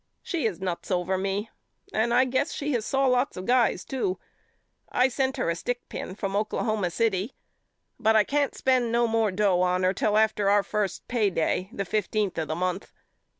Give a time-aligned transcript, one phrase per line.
[0.23, 1.51] She is nuts over me
[1.93, 4.17] and I guess she has saw lots of guys to.
[4.89, 7.35] I sent her a stickpin from Oklahoma City
[7.99, 11.85] but I can't spend no more dough on her till after our first payday the
[11.85, 12.91] fifteenth of the month.